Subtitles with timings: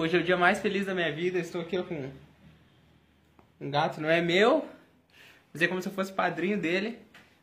[0.00, 1.40] Hoje é o dia mais feliz da minha vida.
[1.40, 2.08] Estou aqui com
[3.60, 4.64] um gato, não é meu,
[5.52, 7.00] mas é como se eu fosse padrinho dele.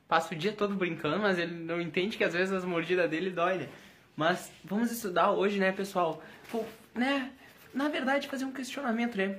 [0.08, 3.30] Passo o dia todo brincando, mas ele não entende que às vezes as mordidas dele
[3.30, 3.70] dói, né?
[4.16, 6.24] Mas vamos estudar hoje, né, pessoal?
[6.50, 6.64] Pô,
[6.94, 7.30] né?
[7.74, 9.38] Na verdade, fazer um questionamento, né?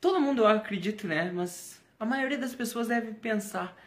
[0.00, 1.30] Todo mundo, eu acredito, né?
[1.32, 3.80] Mas a maioria das pessoas deve pensar: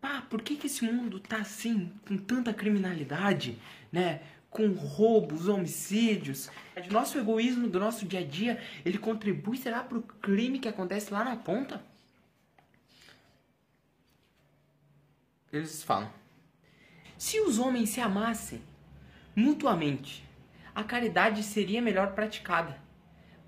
[0.00, 3.58] pá, por que, que esse mundo tá assim, com tanta criminalidade,
[3.92, 4.22] né?
[4.54, 6.48] Com roubos, homicídios.
[6.88, 10.68] O nosso egoísmo do nosso dia a dia, ele contribui, será, para o crime que
[10.68, 11.84] acontece lá na ponta?
[15.52, 16.08] Eles falam:
[17.18, 18.62] se os homens se amassem
[19.34, 20.24] mutuamente,
[20.72, 22.80] a caridade seria melhor praticada,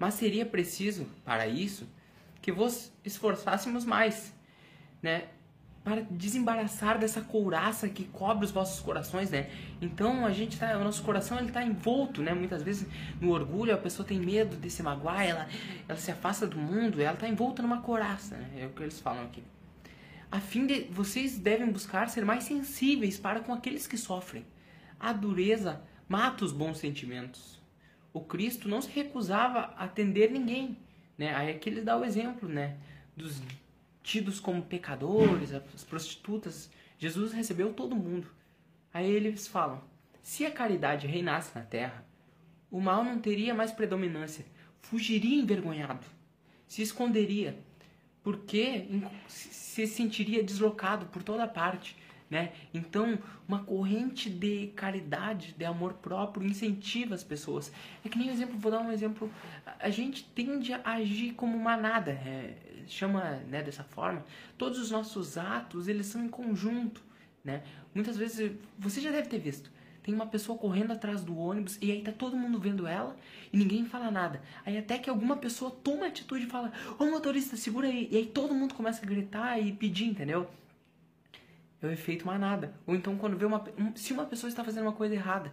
[0.01, 1.89] mas seria preciso, para isso,
[2.43, 4.35] que vos esforçássemos mais,
[5.01, 5.29] né?
[5.87, 9.49] Para desembaraçar dessa couraça que cobre os vossos corações, né?
[9.81, 12.35] Então a gente tá, o nosso coração ele tá envolto, né?
[12.35, 12.89] Muitas vezes
[13.21, 15.49] no orgulho a pessoa tem medo de se magoar, ela,
[15.89, 18.63] ela se afasta do mundo, ela tá envolta numa couraça, né?
[18.63, 19.45] É o que eles falam aqui.
[20.29, 24.45] A fim de vocês devem buscar ser mais sensíveis para com aqueles que sofrem.
[24.99, 27.63] A dureza mata os bons sentimentos.
[28.13, 30.77] O Cristo não se recusava a atender ninguém,
[31.17, 31.33] né?
[31.33, 32.77] Aí aqui ele dá o exemplo, né?
[33.17, 33.41] Dos
[34.07, 38.29] tidos como pecadores, as prostitutas, Jesus recebeu todo mundo.
[38.95, 39.83] Aí eles falam:
[40.23, 42.07] se a caridade reinasse na terra,
[42.71, 44.47] o mal não teria mais predominância,
[44.81, 46.07] fugiria envergonhado,
[46.69, 47.59] se esconderia,
[48.23, 48.87] porque
[49.27, 51.97] se sentiria deslocado por toda parte.
[52.29, 52.53] Né?
[52.75, 57.73] Então, uma corrente de caridade, de amor próprio, incentiva as pessoas.
[58.05, 59.31] É que nem um exemplo, vou dar um exemplo.
[59.79, 62.11] A gente tende a agir como manada.
[62.11, 64.25] É, chama né, dessa forma,
[64.57, 67.03] todos os nossos atos eles são em conjunto,
[67.45, 67.63] né?
[67.95, 69.71] Muitas vezes você já deve ter visto,
[70.03, 73.17] tem uma pessoa correndo atrás do ônibus e aí tá todo mundo vendo ela
[73.53, 74.41] e ninguém fala nada.
[74.65, 78.09] Aí até que alguma pessoa toma atitude e fala: "Ô motorista, segura aí".
[78.11, 80.49] E aí todo mundo começa a gritar e pedir, entendeu?
[81.83, 82.73] É o efeito manada.
[82.87, 83.65] Ou então quando vê uma
[83.97, 85.53] se uma pessoa está fazendo uma coisa errada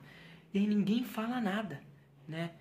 [0.54, 1.82] e aí ninguém fala nada,
[2.28, 2.52] né?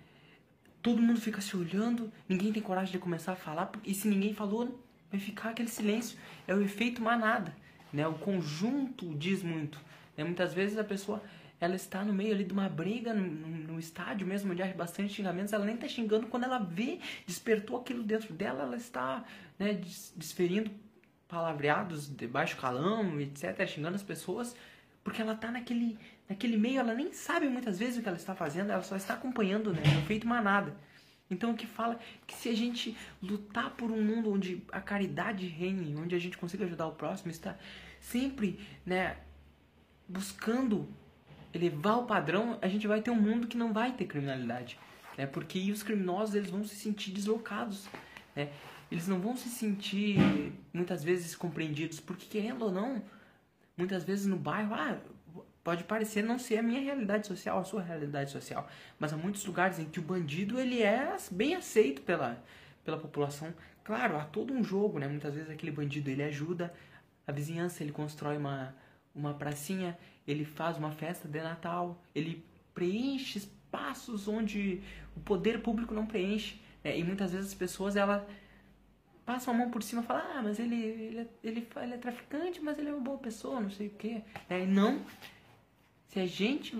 [0.83, 4.33] Todo mundo fica se olhando, ninguém tem coragem de começar a falar, e se ninguém
[4.33, 4.79] falou,
[5.09, 6.19] vai ficar aquele silêncio.
[6.45, 7.55] É o efeito manada,
[7.91, 8.05] né?
[8.05, 9.79] O conjunto diz muito.
[10.17, 10.23] Né?
[10.25, 11.23] Muitas vezes a pessoa
[11.59, 15.13] ela está no meio ali de uma briga no, no, estádio mesmo, onde há bastante
[15.13, 19.23] xingamentos, ela nem está xingando, quando ela vê, despertou aquilo dentro dela, ela está
[19.57, 19.79] né,
[20.13, 20.69] desferindo
[21.25, 24.53] palavreados de baixo calão, etc., xingando as pessoas,
[25.05, 25.97] porque ela está naquele,
[26.29, 29.13] naquele meio, ela nem sabe muitas vezes o que ela está fazendo, ela só está
[29.13, 29.81] acompanhando, né?
[29.83, 30.75] É feito manada.
[31.29, 35.47] Então o que fala que se a gente lutar por um mundo onde a caridade
[35.47, 37.57] reine, onde a gente consiga ajudar o próximo, está
[37.99, 39.17] sempre, né,
[40.07, 40.87] buscando
[41.53, 44.77] elevar o padrão, a gente vai ter um mundo que não vai ter criminalidade,
[45.17, 45.25] né?
[45.25, 47.87] Porque os criminosos eles vão se sentir deslocados,
[48.35, 48.49] né?
[48.91, 50.17] Eles não vão se sentir
[50.71, 53.01] muitas vezes compreendidos, porque querendo ou não,
[53.77, 54.99] muitas vezes no bairro, ah,
[55.63, 58.67] pode parecer não ser a minha realidade social, a sua realidade social,
[58.99, 62.43] mas há muitos lugares em que o bandido ele é bem aceito pela,
[62.83, 63.53] pela população.
[63.83, 65.07] Claro, há todo um jogo, né?
[65.07, 66.73] Muitas vezes aquele bandido ele ajuda
[67.25, 68.75] a vizinhança, ele constrói uma
[69.15, 69.97] uma pracinha,
[70.27, 74.81] ele faz uma festa de Natal, ele preenche espaços onde
[75.15, 76.59] o poder público não preenche.
[76.83, 76.97] Né?
[76.97, 78.27] E muitas vezes as pessoas ela
[79.25, 81.97] passa a mão por cima e fala, ah, mas ele, ele, é, ele, ele é
[81.97, 84.21] traficante, mas ele é uma boa pessoa, não sei o quê.
[84.49, 85.01] É, não,
[86.13, 86.77] se a gente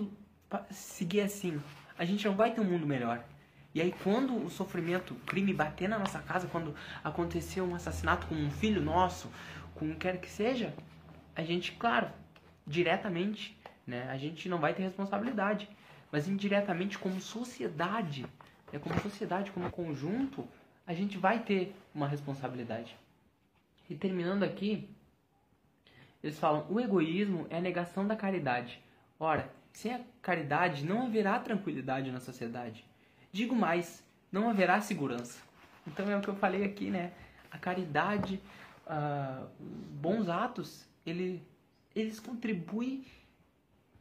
[0.70, 1.60] seguir assim,
[1.98, 3.24] a gente não vai ter um mundo melhor.
[3.74, 6.72] E aí quando o sofrimento, o crime bater na nossa casa, quando
[7.02, 9.28] aconteceu um assassinato com um filho nosso,
[9.74, 10.72] com quem quer que seja,
[11.34, 12.12] a gente, claro,
[12.64, 15.68] diretamente, né, a gente não vai ter responsabilidade.
[16.12, 18.24] Mas indiretamente, como sociedade,
[18.72, 20.46] né, como sociedade, como conjunto,
[20.86, 22.96] a gente vai ter uma responsabilidade.
[23.90, 24.88] E terminando aqui,
[26.22, 28.83] eles falam: o egoísmo é a negação da caridade.
[29.18, 32.84] Ora, sem a caridade não haverá tranquilidade na sociedade.
[33.32, 35.40] Digo mais, não haverá segurança.
[35.86, 37.12] Então é o que eu falei aqui, né?
[37.50, 38.40] A caridade,
[38.86, 39.48] uh,
[40.00, 41.42] bons atos, ele,
[41.94, 43.04] eles contribuem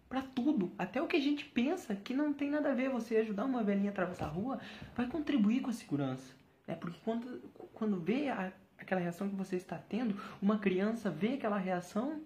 [0.08, 2.90] para tudo, até o que a gente pensa que não tem nada a ver.
[2.90, 4.60] Você ajudar uma velhinha a atravessar a rua
[4.96, 6.32] vai contribuir com a segurança.
[6.68, 6.76] Né?
[6.76, 7.42] Porque quando,
[7.74, 12.22] quando vê a, aquela reação que você está tendo, uma criança vê aquela reação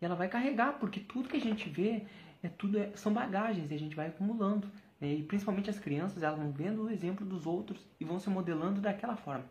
[0.00, 2.06] e ela vai carregar, porque tudo que a gente vê
[2.42, 4.68] é tudo é, são bagagens e a gente vai acumulando.
[5.00, 5.14] Né?
[5.14, 8.80] E principalmente as crianças, elas vão vendo o exemplo dos outros e vão se modelando
[8.80, 9.44] daquela forma.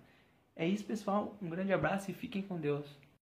[0.55, 1.37] É isso, pessoal.
[1.41, 2.85] Um grande abraço e fiquem com Deus.